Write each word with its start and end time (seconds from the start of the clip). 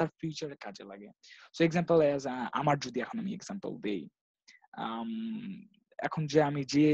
তার 0.00 0.10
ফিউচারে 0.20 0.56
কাজে 0.64 0.84
লাগে। 0.90 1.08
সো 1.54 1.60
এক্সাম্পল 1.68 1.96
এজ 2.12 2.22
আমার 2.60 2.76
যদি 2.84 2.98
এখন 3.04 3.16
আমি 3.22 3.30
এক্সাম্পল 3.34 3.72
দেই 3.86 4.02
এখন 5.98 6.22
যে 6.32 6.38
আমি 6.48 6.62
যে 6.74 6.86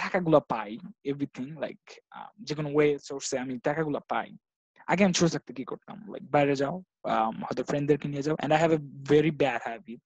টাকাগুলো 0.00 0.38
পাই 0.52 0.70
এভরিথিং 1.10 1.46
লাইক 1.62 1.80
যে 2.46 2.52
কোনো 2.58 2.68
ওয়ে 2.76 2.88
সোর্সে 3.06 3.36
আমি 3.44 3.54
টাকাগুলো 3.68 4.00
পাই, 4.12 4.28
আগে 4.90 5.02
আমি 5.06 5.14
ছোট 5.18 5.28
থাকতে 5.34 5.52
কি 5.58 5.64
করতাম? 5.72 5.96
লাইক 6.12 6.24
বাইরে 6.34 6.54
যাও 6.62 6.76
হয়তো 7.46 7.62
ফ্রেন্ডদেরকে 7.70 8.06
নিয়ে 8.12 8.24
যাও 8.26 8.34
and 8.38 8.52
I 8.54 8.60
have 8.62 8.72
a 8.78 8.80
very 9.12 9.32
bad 9.42 9.60
habit 9.68 10.00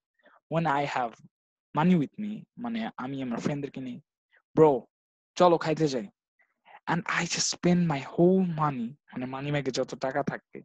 when 0.51 0.65
I 0.77 0.85
have 0.95 1.11
money 1.75 1.93
with 2.01 2.13
me 2.23 2.33
মানে 2.65 2.79
আমি 3.05 3.17
আমার 3.25 3.39
ফ্রেন্ডদেরকে 3.47 3.81
নিই 3.87 3.99
ব্রো 4.57 4.71
চলো 5.37 5.57
খাইতে 5.65 5.87
যাই। 5.95 6.07
And 6.87 7.03
I 7.17 7.25
just 7.33 7.49
spend 7.55 7.83
my 7.93 8.01
whole 8.13 8.43
money 8.63 8.87
মানে 9.11 9.25
মানি 9.35 9.49
ব্যাগে 9.55 9.73
যত 9.79 9.91
টাকা 10.05 10.21
থাকবে 10.31 10.59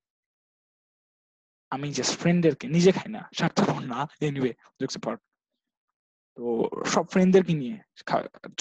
আমি 1.74 1.88
জাস্ট 1.98 2.14
ফ্রেন্ডের 2.22 2.56
কে 2.60 2.66
নিজে 2.76 2.92
খাই 2.98 3.10
না 3.16 3.22
স্বার্থপর 3.38 3.82
না 3.94 4.00
এনিওয়ে 4.26 4.52
জোকস 4.80 4.98
পর 5.06 5.16
তো 6.38 6.46
সব 6.94 7.06
ফ্রেন্ডদেরকে 7.14 7.54
নিয়ে 7.62 7.76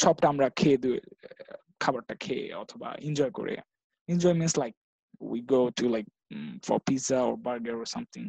সবটা 0.02 0.26
আমরা 0.32 0.46
খেয়ে 0.58 0.78
দিয়ে 0.82 0.98
খাবারটা 1.82 2.14
খেয়ে 2.24 2.44
অথবা 2.62 2.88
এনজয় 3.08 3.32
করে 3.38 3.54
enjoy 4.08 4.36
means 4.40 4.54
like 4.62 4.72
we 5.32 5.40
go 5.52 5.60
to 5.78 5.84
like 5.94 6.06
for 6.66 6.78
pizza 6.86 7.18
or 7.28 7.36
burger 7.46 7.76
or 7.80 7.88
something 7.94 8.24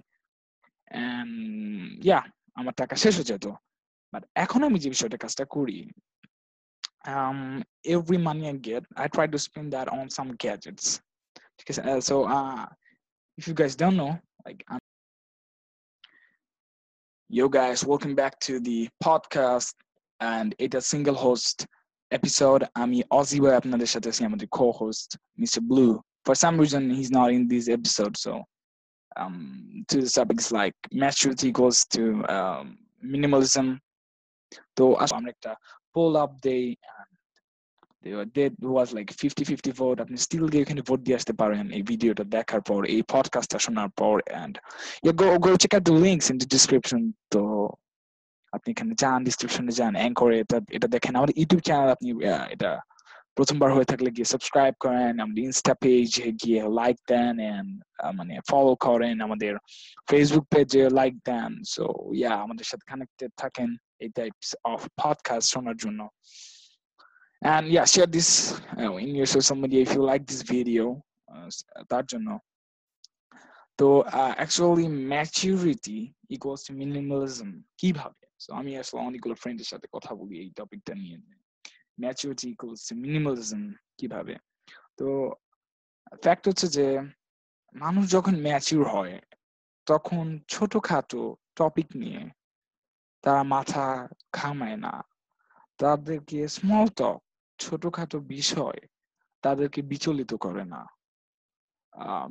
yeah 2.07 2.19
আমার 2.59 2.73
টাকা 2.81 2.95
শেষ 3.03 3.13
হয়ে 3.17 3.29
যেত। 3.31 3.45
বাট 4.13 4.23
এখন 4.43 4.61
আমি 4.67 4.77
যে 4.83 4.89
বিষয়টা 4.95 5.17
কাজটা 5.23 5.45
করি 5.55 5.77
um 7.13 7.63
every 7.95 8.19
money 8.27 8.45
i 8.53 8.55
get 8.69 8.83
i 9.03 9.05
try 9.15 9.27
to 9.33 9.39
spend 9.47 9.67
that 9.75 9.87
on 9.97 10.05
some 10.17 10.29
gadgets. 10.43 10.85
because 11.57 11.79
uh, 11.79 12.01
so 12.09 12.15
uh 12.37 12.65
if 13.37 13.43
you 13.47 13.55
guys 13.61 13.75
don't 13.75 13.97
know 14.01 14.13
like 14.46 14.64
I'm 14.68 14.78
Yo 17.30 17.48
guys, 17.48 17.84
welcome 17.84 18.14
back 18.14 18.40
to 18.40 18.58
the 18.60 18.88
podcast 19.04 19.74
and 20.20 20.54
it's 20.58 20.74
a 20.74 20.80
single 20.80 21.14
host 21.14 21.66
episode. 22.10 22.62
আমি 22.82 22.98
Aussie 23.18 23.38
বয় 23.42 23.56
আপনাদের 23.60 23.88
সাথে 23.94 24.08
আছি 24.12 24.22
আমাদের 24.30 24.48
co-host 24.58 25.08
Mr. 25.42 25.60
Blue. 25.70 25.92
For 26.26 26.34
some 26.44 26.56
reason 26.62 26.82
he's 26.98 27.12
not 27.18 27.28
in 27.36 27.42
this 27.52 27.66
episode, 27.78 28.14
so 28.24 28.32
um 29.20 29.36
to 29.90 29.96
the 30.04 30.10
subjects 30.18 30.48
like 30.60 30.76
maturity 31.04 31.46
equals 31.52 31.78
to 31.94 32.02
um, 32.36 32.64
minimalism. 33.12 33.66
তো 34.76 34.84
আমরা 35.16 35.30
একটা 35.34 35.52
poll 35.94 36.12
up 36.22 36.32
day 36.50 36.64
And 38.05 38.33
that 38.37 38.53
was 38.75 38.89
like 38.97 39.09
50-50 39.11 39.71
vote, 39.81 39.99
আপনি 40.03 40.17
still 40.25 40.45
গিয়ে 40.51 40.63
এখানে 40.65 40.81
vote 40.89 40.99
দিয়ে 41.05 41.17
আসতে 41.19 41.33
পারেন 41.41 41.65
এই 41.77 41.83
ভিডিওটা 41.91 42.23
দেখার 42.35 42.61
পর, 42.69 42.79
এই 42.95 43.01
পডকাস্টটা 43.13 43.59
শোনার 43.65 43.89
পর 43.99 44.15
yeah, 45.05 45.13
go 45.21 45.27
go 45.45 45.51
check 45.61 45.73
out 45.77 45.85
the 45.89 45.95
links 46.05 46.27
in 46.31 46.37
the 46.41 46.47
description. 46.55 47.01
তো 47.33 47.41
আপনি 48.53 48.69
এখানে 48.73 48.93
যান 49.01 49.19
ডিসক্রিপশনে 49.27 49.73
যান 49.79 49.93
অ্যাঙ্করে 50.01 50.35
এটা 50.43 50.57
এটা 50.77 50.87
দেখেন। 50.95 51.13
আমাদের 51.19 51.35
ইউটিউব 51.39 51.61
চ্যানেল 51.67 51.89
আপনি 51.95 52.07
এটা 52.55 52.71
প্রথমবার 53.37 53.69
হয়ে 53.75 53.89
থাকলে 53.91 54.09
গিয়ে 54.15 54.27
সাবস্ক্রাইব 54.33 54.73
করেন, 54.85 55.11
আমাদের 55.23 55.43
ইনস্টা 55.47 55.73
পেজে 55.83 56.27
গিয়ে 56.41 56.61
লাইক 56.79 56.97
দেন 57.11 57.33
এন্ড 57.53 57.69
মানে 58.19 58.33
ফলো 58.49 58.73
করেন 58.87 59.15
আমাদের 59.27 59.53
ফেসবুক 60.09 60.45
পেজে 60.53 60.81
লাইক 60.99 61.13
দেন। 61.29 61.51
সো 61.73 61.83
ইয়া 62.19 62.33
আমাদের 62.45 62.65
সাথে 62.69 62.85
কানেক্টেড 62.91 63.31
থাকেন 63.41 63.69
এই 64.03 64.09
টাইপস 64.17 64.49
অফ 64.73 64.79
পডকাস্ট 65.01 65.47
শোনার 65.53 65.77
জন্য। 65.83 66.01
And 67.43 67.67
yeah 67.67 67.85
share 67.85 68.07
this 68.07 68.29
uh, 68.77 68.95
in 68.95 69.15
your 69.15 69.25
social 69.25 69.57
media 69.57 69.81
if 69.81 69.93
you 69.95 70.01
like 70.11 70.25
this 70.31 70.41
video 70.53 70.85
তার 71.91 72.05
জন্য 72.11 72.29
তো 73.79 73.87
actually 74.39 74.87
maturity 75.11 75.97
equals 76.35 76.61
to 76.67 76.71
minimalism 76.81 77.49
কীভাবে 77.79 78.25
সো 78.43 78.49
আমি 78.59 78.71
আসলে 78.81 78.99
অনেকগুলো 79.07 79.35
ফ্রেন্ডের 79.41 79.69
সাথে 79.71 79.87
কথা 79.95 80.11
বলি 80.19 80.35
এই 80.43 80.49
টপিকটা 80.59 80.93
নিয়ে। 81.01 81.17
ম্যাচুরিটি 82.03 82.45
ইকুয়ালস 82.53 82.81
টু 82.89 82.93
মিনিমালিজম 83.03 83.61
কীভাবে? 83.99 84.35
তো 84.99 85.07
ফ্যাক্ট 86.23 86.43
হচ্ছে 86.49 86.67
যে 86.77 86.87
মানুষ 87.75 88.03
যখন 88.15 88.33
ম্যাচিউর 88.47 88.85
হয় 88.95 89.15
তখন 89.87 90.25
ছোটখাটো 90.53 91.21
টপিক 91.59 91.87
নিয়ে 92.01 92.21
তারা 93.23 93.41
মাথা 93.55 93.85
ঘামায় 94.37 94.77
না। 94.85 94.93
তাদেরকে 95.79 96.39
স্মল 96.55 96.85
টক 96.99 97.19
ছোটখাটো 97.59 98.17
বিষয় 98.35 98.79
তাদেরকে 99.43 99.79
বিচলিত 99.91 100.31
করে 100.45 100.63
না। 100.73 100.81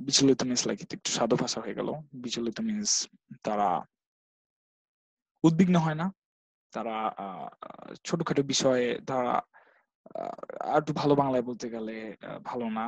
বিচলিত 0.06 0.40
মিন্স 0.48 0.62
লাইক 0.66 0.78
একটু 0.96 1.10
সাধু 1.16 1.36
ভাষা 1.42 1.58
হয়ে 1.64 1.78
গেল। 1.78 1.88
বিচলিত 2.22 2.58
মিন্স 2.68 2.90
তারা 3.46 3.68
উদ্বিগ্ন 5.44 5.76
হয় 5.84 5.98
না। 6.02 6.06
তারা 6.72 6.96
ছোটখাটো 8.06 8.42
বিষয়ে 8.52 8.86
তারা 9.08 9.34
আর 10.72 10.78
একটু 10.82 10.92
ভালো 11.00 11.14
বাংলায় 11.20 11.44
বলতে 11.48 11.66
গেলে 11.74 11.96
ভালো 12.48 12.66
না 12.78 12.84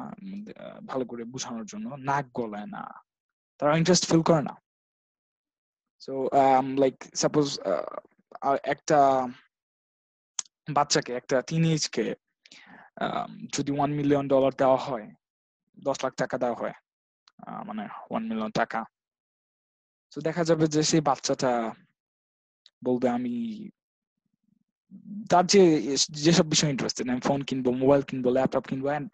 ভালো 0.90 1.04
করে 1.10 1.22
বোঝানোর 1.32 1.66
জন্য 1.72 1.86
নাক 2.08 2.26
গলায় 2.38 2.68
না। 2.76 2.82
তারা 3.60 3.72
ইন্টারেস্ট 3.80 4.04
ফিল 4.10 4.22
করে 4.28 4.42
না। 4.48 4.54
সো 6.04 6.12
লাইক 6.82 6.96
সাপোজ 7.22 7.46
একটা 8.74 8.98
বাচ্চাকে, 10.76 11.12
একটা 11.20 11.36
টিনেজকে 11.48 12.06
যদি 13.54 13.70
ওয়ান 13.76 13.90
মিলিয়ন 13.98 14.24
ডলার 14.34 14.52
দেওয়া 14.62 14.78
হয়, 14.86 15.06
দশ 15.86 15.96
লাখ 16.04 16.12
টাকা 16.22 16.36
দেওয়া 16.42 16.60
হয় 16.60 16.76
মানে 17.68 17.84
ওয়ান 18.10 18.22
মিলিয়ন 18.30 18.52
টাকা। 18.60 18.80
তো 20.12 20.18
দেখা 20.28 20.42
যাবে 20.48 20.64
যে 20.74 20.80
সেই 20.90 21.02
বাচ্চাটা 21.08 21.52
বলবে, 22.86 23.08
আমি 23.16 23.34
তার 25.30 25.44
যে 25.52 25.62
যেসব 26.26 26.46
বিষয় 26.52 26.72
ইন্টারেস্টেড 26.74 27.06
আমি 27.12 27.22
ফোন 27.28 27.40
কিনবো 27.48 27.70
মোবাইল 27.82 28.02
কিনবো 28.08 28.28
ল্যাপটপ 28.36 28.64
কিনবো 28.70 28.88
অ্যান্ড 28.92 29.06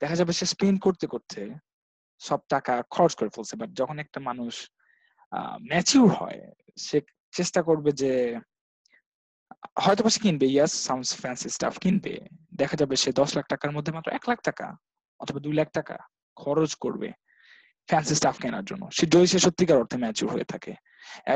দেখা 0.00 0.16
যাবে 0.20 0.32
সে 0.38 0.44
স্পেন্ড 0.54 0.78
করতে 0.86 1.06
করতে 1.12 1.40
সব 2.20 2.40
টাকা 2.52 2.74
খরচ 2.94 3.12
করে 3.18 3.30
ফেলছে। 3.34 3.54
বাট 3.60 3.70
যখন 3.80 3.96
একটা 4.04 4.18
মানুষ 4.28 4.54
ম্যাচিউর 5.70 6.10
হয়, 6.20 6.40
সে 6.86 6.98
চেষ্টা 7.36 7.60
করবে 7.68 7.90
যে 8.02 8.12
হয়তো 9.82 10.08
সে 10.08 10.20
কিনবে 10.20 10.46
ইয়াস 10.46 10.72
সাউন্ডস 10.86 11.10
ফ্যান্সি 11.14 11.48
স্টাফ 11.48 11.78
কিনবে। 11.78 12.14
দেখা 12.56 12.76
যাবে 12.76 12.96
সে 12.96 13.12
দশ 13.12 13.36
লাখ 13.36 13.46
টাকার 13.48 13.70
মধ্যে 13.72 13.92
মাত্র 13.92 14.08
এক 14.12 14.24
লাখ 14.28 14.38
টাকা 14.42 14.66
অথবা 15.20 15.38
দুই 15.40 15.52
লাখ 15.52 15.68
টাকা 15.70 15.96
খরচ 16.36 16.74
করবে 16.74 17.08
ফ্যান্সি 17.88 18.14
স্টাফ 18.14 18.36
কেনার 18.40 18.64
জন্য। 18.64 18.88
সে 18.92 19.06
যদি 19.06 19.26
সে 19.26 19.38
সত্যিকার 19.38 19.78
অর্থে 19.78 19.96
ম্যাচুর 19.96 20.28
হয়ে 20.30 20.44
থাকে। 20.44 20.72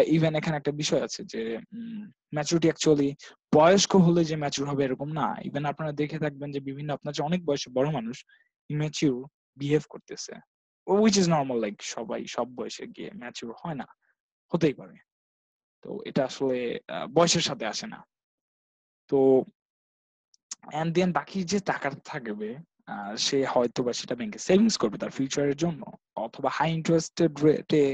ইভেন 0.06 0.32
এখানে 0.34 0.56
একটা 0.56 0.72
বিষয় 0.72 1.02
আছে 1.02 1.20
যে 1.24 1.58
ম্যাচুরিটি 2.34 2.68
অ্যাকচুয়ালি 2.68 3.14
বয়স্ক 3.54 3.96
হলে 3.96 4.24
যে 4.24 4.36
ম্যাচুর 4.36 4.68
হবে 4.70 4.84
এরকম 4.84 5.08
না। 5.12 5.26
ইভেন 5.44 5.64
আপনারা 5.64 5.92
দেখে 5.92 6.18
থাকবেন 6.18 6.48
যে 6.52 6.60
বিভিন্ন 6.60 6.90
আপনার 6.92 7.14
যে 7.14 7.22
অনেক 7.22 7.40
বয়সে 7.44 7.68
বড় 7.74 7.90
মানুষ 7.90 8.16
ইম্যাচিউর 8.70 9.28
বিহেভ 9.56 9.82
করতেছে। 9.88 10.32
উইচ 10.86 11.16
ইজ 11.16 11.26
নর্মাল 11.28 11.58
লাইক 11.60 11.76
সবাই, 11.94 12.26
সব 12.26 12.46
বয়সে 12.54 12.84
গিয়ে 12.86 13.10
ম্যাচুর 13.12 13.52
হয় 13.60 13.74
না। 13.74 13.86
হতেই 14.52 14.74
পারে। 14.74 14.96
তো 15.82 15.90
এটা 16.06 16.24
আসলে 16.24 16.58
বয়সের 17.14 17.40
সাথে 17.40 17.66
আসে 17.66 17.86
না। 17.86 17.98
তো 19.10 19.18
এন্ড 20.80 20.90
দেন 20.96 21.10
বাকি 21.18 21.38
যে 21.50 21.58
টাকাটা 21.70 22.00
থাকবে 22.04 22.50
সে 23.26 23.38
হয়তো 23.54 23.80
বা 23.86 23.92
সেটা 24.00 24.14
ব্যাংকে 24.18 24.40
সেভিংস 24.48 24.74
করবে 24.82 24.96
তার 25.02 25.12
ফিউচারের 25.18 25.56
জন্য, 25.64 25.82
অথবা 26.26 26.48
হাই 26.58 26.68
ইন্টারেস্টেড 26.78 27.32
রেটে 27.46 27.84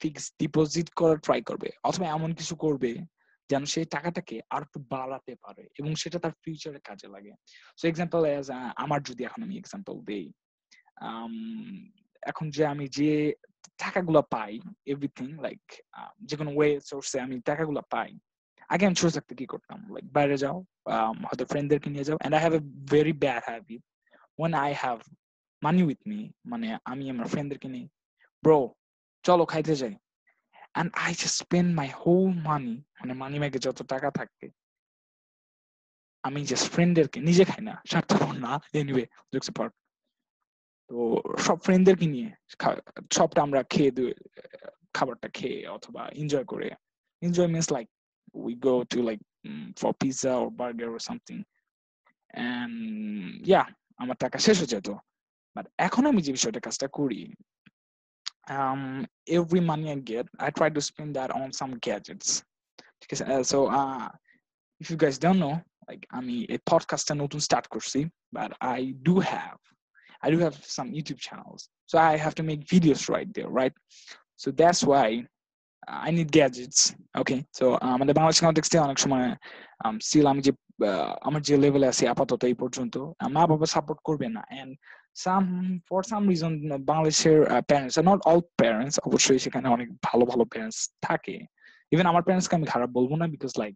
ফিক্স 0.00 0.24
ডিপোজিট 0.40 0.88
করার 1.00 1.18
ট্রাই 1.26 1.40
করবে, 1.48 1.68
অথবা 1.88 2.06
এমন 2.16 2.30
কিছু 2.38 2.54
করবে 2.64 2.92
যেন 3.50 3.62
সেই 3.72 3.86
টাকাটাকে 3.94 4.36
আর 4.54 4.60
একটু 4.66 4.78
বাড়াতে 4.92 5.32
পারে 5.44 5.64
এবং 5.80 5.90
সেটা 6.02 6.18
তার 6.24 6.34
ফিউচারে 6.42 6.80
কাজে 6.88 7.08
লাগে। 7.14 7.32
সো 7.78 7.84
এক্সাম্পল 7.88 8.20
এজ 8.34 8.46
আমার 8.84 9.00
যদি 9.08 9.22
এখন 9.28 9.40
আমি 9.46 9.54
এক্সাম্পল 9.58 9.94
দেই 10.10 10.26
এখন 12.22 12.46
যে 12.56 12.62
আমি 12.72 12.86
যে 12.98 13.10
টাকাগুলো 13.82 14.20
পাই 14.34 14.52
এভরিথিং 14.92 15.28
লাইক 15.44 15.64
যে 16.28 16.34
কোনো 16.40 16.50
ওয়ে 16.56 16.70
সোর্সে 16.88 17.18
আমি 17.26 17.36
টাকাগুলো 17.50 17.80
পাই 17.94 18.10
আগে 18.70 18.84
আমি 18.88 18.96
ছোট 19.00 19.10
থাকতে 19.16 19.32
কি 19.40 19.46
করতাম? 19.52 19.78
লাইক 19.94 20.06
বাইরে 20.16 20.36
যাও 20.44 20.56
হয়তো 21.28 21.44
ফ্রেন্ডদেরকে 21.52 21.88
নিয়ে 21.94 22.06
যাও 22.08 22.16
and 22.20 22.34
I 22.36 22.40
have 22.44 22.54
a 22.60 22.62
very 22.92 23.14
bad 23.24 23.42
habit 23.48 23.82
when 24.38 24.52
I 24.64 24.72
have 24.82 24.98
money 25.62 25.80
with 25.88 26.00
me 26.10 26.18
মানে 26.50 26.66
আমি 26.90 27.04
আমার 27.12 27.26
ফ্রেন্ডদেরকে 27.32 27.68
নিই 27.74 27.86
ব্রো 28.42 28.58
চলো 29.24 29.44
খাইতে 29.52 29.74
যাই। 29.82 29.94
And 30.74 30.90
I 31.04 31.10
just 31.20 31.36
spend 31.42 31.70
my 31.80 31.88
whole 32.00 32.30
money 32.48 32.74
মানে 32.98 33.12
মানি 33.22 33.36
ব্যাগে 33.42 33.58
যত 33.66 33.78
টাকা 33.92 34.08
থাকবে 34.18 34.46
আমি 36.24 36.40
জাস্ট 36.50 36.66
ফ্রেন্ডদেরকে 36.74 37.18
নিজে 37.28 37.44
খাই 37.50 37.62
না, 37.68 37.74
স্বার্থপর 37.90 38.32
না 38.46 38.52
এনিওয়ে 38.80 39.04
জোকস 39.32 39.50
পার্ট 39.56 39.72
তো 40.90 40.96
সব 41.46 41.58
ফ্রেন্ডদেরকে 41.66 42.06
নিয়ে 42.14 42.28
সবটা 43.16 43.40
আমরা 43.46 43.60
খেয়ে 43.72 43.90
খাবারটা 44.96 45.28
খেয়ে, 45.36 45.58
অথবা 45.76 46.02
এনজয় 46.20 46.46
করে 46.52 46.66
enjoy 47.22 47.50
means 47.54 47.68
like 47.74 47.88
we 48.33 48.55
go 48.55 48.83
to 48.91 48.97
like 49.09 49.21
um, 49.47 49.73
for 49.79 49.93
pizza 50.01 50.33
or 50.33 50.51
burger 50.51 50.89
or 50.95 50.99
something 51.09 51.41
and 52.33 52.75
yeah 53.53 53.65
আমার 54.01 54.17
টাকা 54.23 54.37
শেষ 54.45 54.55
হয়ে 54.61 54.71
যেত 54.73 54.89
বাট 55.55 55.65
এখন 55.87 56.03
আমি 56.11 56.21
যে 56.25 56.31
বিষয়টা 56.37 56.59
কাজটা 56.65 56.87
করি 56.99 57.21
um, 58.49 59.07
every 59.27 59.59
money 59.59 59.91
I 59.91 59.95
get, 59.95 60.27
I 60.39 60.49
try 60.49 60.69
to 60.69 60.81
spend 60.81 61.15
that 61.15 61.31
on 61.31 61.51
some 61.51 61.77
gadgets. 61.79 62.43
Because 63.01 63.21
uh, 63.21 63.43
so 63.43 63.67
uh, 63.67 64.09
if 64.79 64.89
you 64.89 64.97
guys 64.97 65.17
don't 65.17 65.39
know, 65.39 65.61
like 65.87 66.05
I 66.11 66.21
mean, 66.21 66.45
a 66.49 66.57
podcast 66.59 67.11
and 67.11 67.29
to 67.31 67.39
start 67.39 67.69
kursi, 67.69 68.09
but 68.31 68.51
I 68.61 68.95
do 69.03 69.19
have, 69.19 69.57
I 70.21 70.31
do 70.31 70.39
have 70.39 70.55
some 70.65 70.91
YouTube 70.91 71.19
channels, 71.19 71.69
so 71.85 71.97
I 71.97 72.17
have 72.17 72.35
to 72.35 72.43
make 72.43 72.65
videos 72.65 73.09
right 73.09 73.31
there, 73.33 73.49
right? 73.49 73.73
So 74.37 74.51
that's 74.51 74.83
why 74.83 75.25
I 75.88 76.10
need 76.10 76.30
gadgets. 76.30 76.80
Okay, 77.20 77.40
so 77.58 77.64
আমাদের 77.94 78.14
বাংলাদেশ 78.18 78.38
কনটেক্সটে 78.44 78.78
অনেক 78.86 78.98
সময় 79.04 79.26
still 80.06 80.26
আমি 80.32 80.40
যে 80.46 80.52
আমার 81.28 81.40
যে 81.48 81.54
লেভেলে 81.62 81.86
আছি 81.92 82.04
আপাতত 82.12 82.40
এই 82.50 82.56
পর্যন্ত 82.62 82.94
মা 83.34 83.42
বাবা 83.50 83.66
সাপোর্ট 83.74 84.00
করবে 84.08 84.26
না। 84.36 84.42
And 84.60 84.72
some 85.24 85.44
for 85.88 86.02
some 86.10 86.22
reason 86.30 86.52
বাংলাদেশের 86.90 87.38
প্যারেন্টস 87.68 87.96
নট 88.08 88.20
অল 88.30 88.40
প্যারেন্টস 88.60 88.96
অবশ্যই 89.08 89.40
সেখানে 89.44 89.66
অনেক 89.76 89.88
ভালো 90.08 90.24
ভালো 90.30 90.44
প্যারেন্টস 90.52 90.78
থাকে। 91.06 91.36
ইভেন 91.92 92.06
আমার 92.10 92.22
প্যারেন্টসকে 92.26 92.56
আমি 92.58 92.66
খারাপ 92.72 92.90
বলব 92.96 93.10
না 93.20 93.26
বিকজ 93.34 93.52
লাইক 93.60 93.74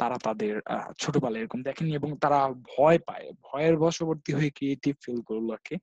তারা 0.00 0.16
তাদের 0.26 0.54
ছোটবেলায় 1.00 1.42
এরকম 1.42 1.60
দেখেনি 1.68 1.90
এবং 2.00 2.10
তারা 2.24 2.40
ভয় 2.72 2.98
পায়। 3.08 3.26
ভয়ের 3.46 3.74
বশবর্তী 3.84 4.30
হয়ে 4.38 4.50
ক্রিয়েটিভ 4.56 4.94
ফিল 5.04 5.20
গুলোকে 5.30 5.74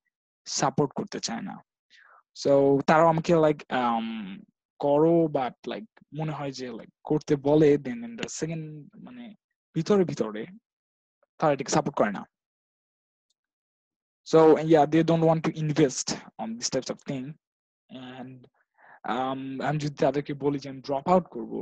সাপোর্ট 0.47 0.91
করতে 0.99 1.19
চায় 1.27 1.43
না। 1.49 1.55
সো 2.41 2.51
তারাও 2.87 3.07
আমাকে 3.13 3.31
লাইক 3.45 3.59
করো 4.85 5.15
বাট 5.37 5.55
লাইক 5.71 5.85
মনে 6.19 6.33
হয় 6.37 6.53
যে 6.59 6.67
লাইক 6.79 6.91
করতে 7.09 7.33
বলে 7.47 7.69
দেন 7.85 7.97
ইন 8.07 8.13
দ্য 8.21 8.27
সেকেন্ড 8.39 8.65
মানে 9.05 9.23
ভিতরে 9.75 10.03
ভিতরে 10.11 10.43
তারা 11.39 11.51
এটাকে 11.55 11.71
সাপোর্ট 11.77 11.95
করে 11.99 12.11
না 12.17 12.23
so 14.27 14.39
yeah 14.73 14.85
they 14.85 15.03
don't 15.03 15.25
want 15.29 15.41
to 15.47 15.51
invest 15.57 16.07
on 16.41 16.47
these 16.55 16.69
types 16.69 16.89
of 16.89 16.97
thing 17.09 17.25
and 17.89 18.39
um 19.13 19.41
আমি 19.67 19.77
যদি 19.83 19.95
তাদেরকে 20.05 20.33
বলি 20.43 20.57
যে 20.63 20.67
আমি 20.71 20.81
ড্রপ 20.87 21.05
আউট 21.13 21.25
করব 21.35 21.53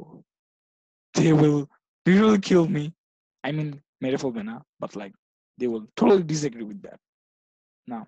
they 1.16 1.32
will 1.40 1.60
they 2.06 2.16
will 2.22 2.40
kill 2.50 2.66
me 2.76 2.86
i 3.44 3.50
mean 3.58 3.70
মেরে 4.04 4.18
ফেলবে 4.24 4.42
না 4.50 4.56
but 4.82 4.92
like 5.02 5.16
they 5.60 5.68
will 5.72 5.86
totally 6.00 6.26
disagree 6.34 6.68
with 6.72 6.82
that 6.88 7.00
now 7.88 8.04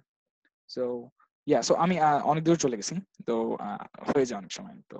so 0.69 0.83
yeah, 1.51 1.61
so 1.67 1.73
আমি 1.83 1.95
অনেক 2.31 2.43
দূর 2.47 2.57
চলে 2.63 2.79
গেছি, 2.79 2.95
তো 3.27 3.35
হয়ে 4.09 4.25
যায় 4.27 4.39
অনেক 4.41 4.51
সময়। 4.57 4.77
তো 4.91 4.99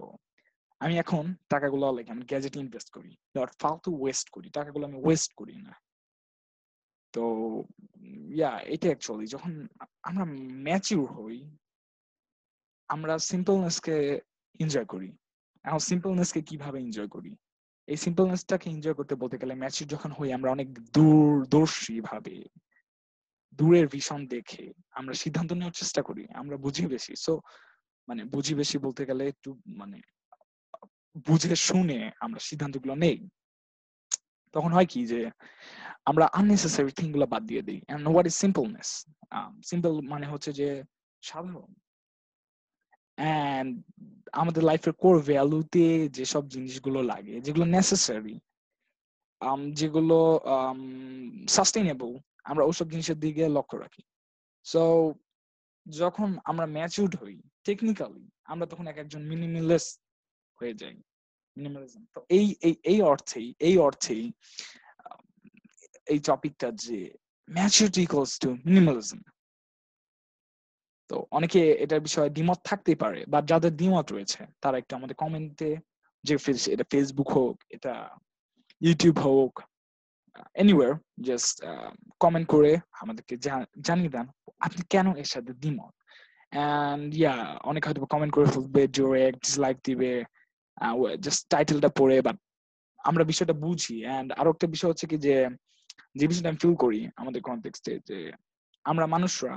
আমি 0.84 0.94
এখন 1.04 1.24
টাকাগুলো 1.54 1.84
লাইক 1.98 2.08
আমি 2.14 2.24
গ্যাজেট 2.32 2.56
ইনভেস্ট 2.64 2.90
করি 2.96 3.12
নট 3.38 3.50
ফালতু 3.62 3.90
ওয়েস্ট 4.02 4.28
করি, 4.36 4.48
টাকাগুলো 4.58 4.84
আমি 4.90 4.98
ওয়েস্ট 5.06 5.32
করি 5.40 5.56
না। 5.68 5.74
তো 7.14 7.24
ইয়া 8.38 8.52
এটা 8.74 8.88
অ্যাকচুয়ালি 8.92 9.26
যখন 9.36 9.52
আমরা 10.10 10.26
ম্যাচিউর 10.68 11.10
হই, 11.18 11.38
আমরা 12.94 13.14
সিম্পলনেসকে 13.32 13.96
এনজয় 14.64 14.88
করি। 14.94 15.10
এখন 15.66 15.82
সিম্পলনেসকে 15.92 16.42
কীভাবে 16.50 16.78
এনজয় 16.86 17.10
করি? 17.16 17.32
এই 17.92 17.98
সিম্পলনেসটাকে 18.06 18.68
এনজয় 18.76 18.96
করতে 19.00 19.14
বলতে 19.22 19.36
গেলে 19.42 19.54
ম্যাচিউর 19.64 19.92
যখন 19.96 20.12
হই, 20.18 20.30
আমরা 20.38 20.50
অনেক 20.56 20.70
দূরদর্শী 20.96 21.96
ভাবে 22.10 22.36
দূরের 23.60 23.86
ভীষণ 23.94 24.22
দেখে 24.36 24.66
আমরা 25.00 25.14
সিদ্ধান্ত 25.24 25.50
নেওয়ার 25.54 25.78
চেষ্টা 25.82 26.02
করি, 26.08 26.24
আমরা 26.42 26.56
বুঝি 26.66 26.86
বেশি। 26.94 27.14
সো 27.26 27.34
মানে 28.08 28.22
বুঝি 28.34 28.54
বেশি 28.62 28.78
বলতে 28.86 29.02
গেলে 29.10 29.24
একটু 29.34 29.50
মানে 29.82 29.98
বুঝে 31.28 31.54
শুনে 31.68 32.00
আমরা 32.26 32.40
সিদ্ধান্তগুলো 32.50 32.94
নেই। 33.06 33.18
তখন 34.54 34.72
হয় 34.74 34.90
কি 34.92 35.00
যে, 35.12 35.20
আমরা 36.10 36.26
আননেসেসারি 36.40 36.92
থিংগুলো 37.00 37.26
বাদ 37.34 37.44
দিয়ে 37.50 37.64
দিই। 37.68 37.80
And 37.92 38.04
what 38.12 38.26
is 38.30 38.36
simpleness 38.44 38.90
simple 39.70 39.92
মানে 40.14 40.26
হচ্ছে 40.32 40.52
যে, 40.60 40.68
সাধারণ। 41.24 41.72
অ্যান্ড 43.18 43.72
আমাদের 44.42 44.64
লাইফের 44.70 44.94
কোর 45.04 45.16
ভ্যালুতে 45.30 45.86
যেসব 46.18 46.44
জিনিসগুলো 46.54 47.00
লাগে, 47.12 47.36
যেগুলো 47.46 47.66
নেসেসারি 47.76 48.36
যেগুলো 49.80 50.18
সাস্টেনেবল 51.56 52.12
আমরা 52.52 52.64
ওসব 52.70 52.88
জিনিসের 52.94 53.18
দিকে 53.26 53.44
লক্ষ্য 53.58 53.76
রাখি। 53.84 54.04
সো 54.66 54.82
যখন 55.86 56.30
আমরা 56.50 56.66
ম্যাচিউড 56.78 57.14
হই 57.22 57.36
টেকনিক্যালি 57.68 58.24
আমরা 58.52 58.66
তখন 58.72 58.86
এক 58.92 58.98
একজন 59.04 59.22
মিনিমালিস 59.32 59.86
হয়ে 60.60 60.76
যাই। 60.82 60.96
মিনিমালিজম 61.58 62.02
তো 62.16 62.20
এই 62.38 62.48
এই 62.68 62.76
এই 62.92 63.00
অর্থেই 63.12 63.48
এই 63.68 63.76
অর্থেই 63.88 64.24
এই 66.08 66.20
টপিকটা 66.30 66.68
যে 66.86 66.98
ম্যাচিউরিটি 67.48 68.02
ইকুয়ালস 68.08 68.34
টু 68.44 68.50
মিনিমালিজম 68.68 69.20
তো 71.10 71.16
অনেকে 71.38 71.62
এটার 71.84 72.02
বিষয়ে 72.08 72.30
দ্বিমত 72.36 72.60
থাকতেই 72.70 72.98
পারে 73.04 73.20
বা 73.32 73.40
যাদের 73.52 73.74
দ্বিমত 73.80 74.08
রয়েছে, 74.16 74.42
তারা 74.64 74.76
একটু 74.82 74.94
আমাদের 75.00 75.16
কমেন্টে 75.24 75.70
যে 76.24 76.34
এটা 76.74 76.86
ফেসবুক 76.94 77.30
হোক, 77.38 77.56
এটা 77.76 77.94
ইউটিউব 78.82 79.16
হোক 79.26 79.54
এনিওয়ার 80.62 80.92
জাস্ট 81.28 81.56
কমেন্ট 82.24 82.48
করে 82.54 82.72
আমাদেরকে 83.02 83.36
জানিয়ে 83.88 84.14
দেন, 84.16 84.26
আপনি 84.66 84.82
কেন 84.94 85.08
এর 85.22 85.28
সাথে 85.34 85.52
দ্বিমত? 85.62 85.94
অ্যান্ড 86.54 87.08
ইয়া 87.20 87.34
অনেক 87.70 87.82
হয়তো 87.88 88.02
কমেন্ট 88.14 88.32
করে 88.36 88.48
ফেলবে 88.54 88.82
জোরে 88.98 89.24
ডিসলাইক 89.44 89.78
দিবে 89.88 90.12
জাস্ট 91.26 91.42
টাইটেলটা 91.54 91.90
পড়ে 92.00 92.18
বাট 92.28 92.38
আমরা 93.10 93.24
বিষয়টা 93.32 93.56
বুঝি। 93.66 93.98
অ্যান্ড 94.06 94.30
আরও 94.40 94.50
একটা 94.56 94.68
বিষয় 94.76 94.90
হচ্ছে 94.92 95.08
কি 95.12 95.18
যে 95.26 95.36
যে 96.20 96.26
বিষয়টা 96.30 96.50
আমি 96.52 96.60
ফিল 96.64 96.76
করি 96.84 97.00
আমাদের 97.22 97.42
কনটেক্সটে 97.48 97.94
যে, 98.10 98.18
আমরা 98.86 99.06
মানুষরা 99.16 99.54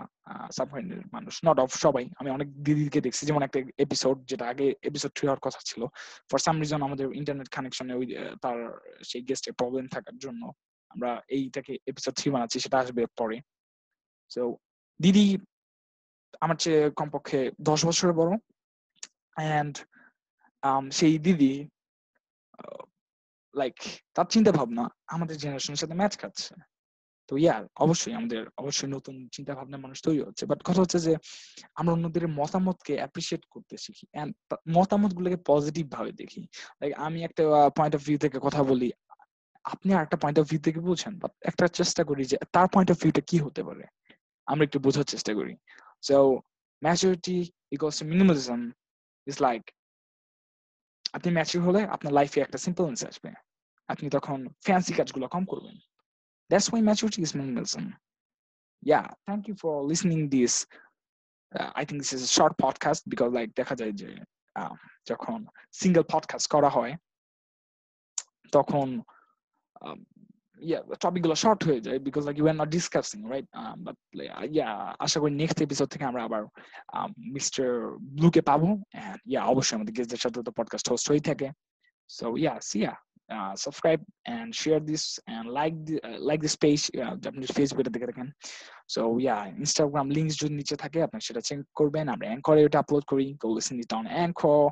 সাবমারিনের 0.57 1.03
মানুষ 1.17 1.35
নট 1.47 1.59
অফ 1.65 1.71
সবাই, 1.85 2.05
আমি 2.21 2.29
অনেক 2.37 2.49
দিদিকে 2.67 3.01
দেখছি, 3.07 3.23
যেমন 3.29 3.43
একটা 3.47 3.59
এপিসোড 3.85 4.17
যেটা 4.31 4.45
আগে 4.53 4.67
এপিসোড 4.89 5.11
থ্রি 5.17 5.25
হওয়ার 5.27 5.45
কথা 5.47 5.61
ছিল 5.69 5.83
ফর 6.31 6.39
সাম 6.47 6.57
রিজন 6.63 6.81
আমাদের 6.89 7.07
ইন্টারনেট 7.21 7.49
কানেকশনে 7.57 7.93
ওই 8.01 8.07
তার 8.45 8.59
সেই 9.09 9.23
গেস্টের 9.29 9.55
প্রবলেম 9.61 9.85
থাকার 9.95 10.17
জন্য 10.25 10.43
আমরা 10.93 11.11
এইটাকে 11.37 11.73
এপিসোড 11.91 12.15
থ্রি 12.19 12.29
বানাচ্ছি, 12.35 12.59
সেটা 12.65 12.77
আসবে 12.83 13.03
পরে। 13.21 13.37
সো 14.31 14.43
দিদি 15.01 15.27
আমার 16.45 16.57
চেয়ে 16.63 16.83
কমপক্ষে 17.01 17.39
দশ 17.69 17.81
বছরের 17.89 18.15
বড়। 18.21 18.31
অ্যান্ড 19.39 19.75
সেই 20.99 21.15
দিদি 21.27 21.53
লাইক 23.55 23.77
তার 24.15 24.27
চিন্তা 24.35 24.51
ভাবনা 24.59 24.85
আমাদের 25.15 25.37
জেনারেশনের 25.43 25.81
সাথে 25.83 25.95
ম্যাচ 26.01 26.15
খাচ্ছে। 26.21 26.53
তো 27.29 27.33
ইয়ার 27.45 27.63
অবশ্যই 27.85 28.15
আমাদের, 28.19 28.43
অবশ্যই 28.63 28.91
নতুন 28.97 29.15
চিন্তা 29.35 29.53
ভাবনা 29.59 29.77
মানুষ 29.85 29.99
তৈরি 30.07 30.21
হচ্ছে। 30.29 30.45
বাট 30.51 30.61
কথা 30.69 30.81
হচ্ছে 30.83 30.99
যে, 31.07 31.13
আমরা 31.79 31.93
অন্যদের 31.97 32.25
মতামতকে 32.41 32.95
অ্যাপ্রিসিয়েট 33.01 33.43
করতে 33.55 33.75
শিখি। 33.85 34.05
মতামত 34.77 35.11
গুলোকে 35.19 35.39
পজিটিভ 35.51 35.85
ভাবে 35.97 36.13
দেখি। 36.21 36.43
লাইক 36.81 36.93
আমি 37.07 37.19
একটা 37.29 37.43
পয়েন্ট 37.77 37.95
অফ 37.97 38.01
ভিউ 38.07 38.19
থেকে 38.25 38.39
কথা 38.47 38.63
বলি। 38.71 38.89
আপনি 39.65 39.95
আর 39.95 40.03
একটা 40.03 40.17
পয়েন্ট 40.17 40.39
অফ 40.39 40.45
ভিউ 40.51 40.61
থেকে 40.61 40.81
বুঝেন 40.81 41.19
বাট 41.19 41.33
একটা 41.41 41.69
চেষ্টা 41.69 42.05
করি 42.05 42.23
যে 42.25 42.37
তার 42.53 42.67
পয়েন্ট 42.75 42.91
অফ 42.91 42.97
ভিউটা 43.03 43.21
কি 43.21 43.39
হতে 43.39 43.63
পারে 43.65 43.85
আমরা 44.47 44.65
একটু 44.65 44.79
বোঝার 44.79 45.05
চেষ্টা 45.05 45.33
করি 45.35 45.55
so 46.03 46.17
maturity 46.83 47.37
equals 47.73 47.99
to 47.99 48.05
minimalism 48.07 48.61
is 49.27 49.37
like 49.41 49.63
আপনি 51.13 51.33
ম্যাচিউর 51.33 51.63
হলে 51.67 51.81
আপনার 51.85 52.13
লাইফে 52.13 52.41
একটা 52.41 52.59
সিম্পলনেস 52.59 53.05
আসবে 53.05 53.31
আপনি 53.89 54.07
তখন 54.11 54.39
ফ্যান্সি 54.65 54.93
কাজগুলো 54.93 55.27
কম 55.29 55.45
করবেন 55.45 55.77
why 56.71 56.81
maturity 56.81 57.23
is 57.23 57.33
minimalism. 57.33 57.93
Yeah, 58.83 59.07
thank 59.27 59.49
you 59.49 59.55
for 59.55 59.83
listening 59.83 60.29
this. 60.29 60.67
Uh, 61.59 61.71
I 61.75 61.85
think 61.85 62.03
this 62.03 62.13
is 62.13 62.23
a 62.23 62.27
short 62.27 62.55
podcast 62.59 63.03
because 63.09 63.33
দেখা 63.57 63.75
যায় 63.75 63.93
যে 63.93 64.11
যখন 65.09 65.39
সিঙ্গেল 65.73 66.05
পডকাস্ট 66.13 66.49
করা 66.51 66.69
হয় 66.69 66.93
তখন 68.53 68.87
yeah 70.63 70.95
টপিকগুলো 70.95 71.35
শর্ট 71.35 71.65
হয়ে 71.65 71.81
যায় 71.81 71.99
বিকজ 71.99 72.25
লাইক 72.25 72.39
ইউ 72.39 72.49
আর 72.49 72.67
আশা 74.99 75.21
করি 75.21 75.35
নেক্সট 75.35 75.63
এপিসোড 75.63 75.89
থেকে 75.89 76.05
আমরা 76.05 76.25
আবার 76.25 76.45
মিস্টার 77.19 77.97
ব্লুকে 78.01 78.41
পাবো 78.41 78.69
অবশ্যই 79.41 79.77
আমাদের 79.77 79.95
গেস্টদের 79.95 80.19
সাথে 80.19 80.43
তো 80.43 80.53
থাকে। 81.25 81.49
So 82.09 82.37
yeah 82.37 82.95
uh, 83.31 83.55
subscribe 83.55 84.03
and 84.27 84.55
share 84.55 84.81
this 84.81 85.19
and 85.27 85.49
like 85.49 85.75
the, 85.87 85.97
uh, 86.03 86.19
like 86.19 86.41
this 86.41 86.57
page 86.57 86.83
আপনি 87.29 87.47
ফেসবুকে 87.47 87.91
দেখে 87.91 88.07
দেখেন 88.07 88.29
সো 88.89 89.19
ইয়া 89.19 89.47
ইনস্টাগ্রাম 89.47 90.11
লিংকস 90.11 90.37
যদি 90.41 90.55
নিচে 90.55 90.77
থাকে 90.77 91.03
আপনি 91.03 91.21
সেটা 91.21 91.41
চেক 91.41 91.59
করবেন 91.75 92.09
আমরা 92.09 92.27
অ্যাঙ্করে 92.27 92.61
এটা 92.63 92.79
আপলোড 92.79 93.05
করি 93.05 93.27
go 93.43 93.49
listen 93.57 93.77
it 93.85 93.93
on 93.99 94.07
Anchor 94.25 94.63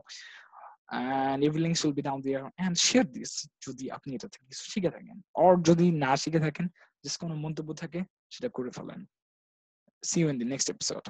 and 0.91 1.45
every 1.45 1.61
links 1.61 1.85
will 1.85 1.93
be 1.93 2.03
down 2.03 2.21
there 2.23 2.51
and 2.59 2.73
share 2.79 3.09
this 3.17 3.33
যদি 3.67 3.85
আপনি 3.97 4.11
এটা 4.17 4.29
থেকে 4.33 4.45
কিছু 4.51 4.65
শিখে 4.73 4.91
থাকেন 4.97 5.17
or 5.43 5.53
যদি 5.69 5.87
না 6.05 6.13
শিখে 6.23 6.41
থাকেন 6.47 6.67
just 7.05 7.17
কোনো 7.23 7.35
মন্তব্য 7.45 7.71
থাকে 7.83 8.01
সেটা 8.35 8.49
করে 8.57 8.71
ফেলেন 8.79 9.01
see 10.03 10.21
you 10.23 10.29
in 10.33 10.39
the 10.43 10.49
next 10.53 10.69
episode 10.75 11.07